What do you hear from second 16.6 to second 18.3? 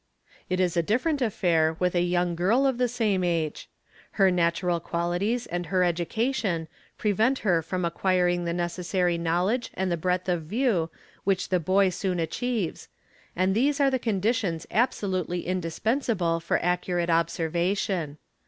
accurate observation.